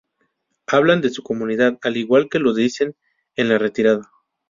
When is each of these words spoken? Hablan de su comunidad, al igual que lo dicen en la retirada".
Hablan 0.65 1.01
de 1.01 1.11
su 1.11 1.21
comunidad, 1.21 1.77
al 1.83 1.95
igual 1.95 2.27
que 2.27 2.39
lo 2.39 2.55
dicen 2.55 2.95
en 3.35 3.49
la 3.49 3.59
retirada". 3.59 4.09